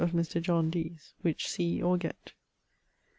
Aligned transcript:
of 0.01 0.13
Mr. 0.13 0.41
John 0.41 0.71
Dee's, 0.71 1.13
which 1.21 1.47
see 1.47 1.79
or 1.79 1.95
gett. 1.95 2.33